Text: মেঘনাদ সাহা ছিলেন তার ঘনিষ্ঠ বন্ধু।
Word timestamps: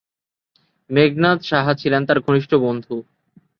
মেঘনাদ 0.89 1.39
সাহা 1.41 1.73
ছিলেন 1.73 2.01
তার 2.05 2.19
ঘনিষ্ঠ 2.19 2.51
বন্ধু। 2.63 2.95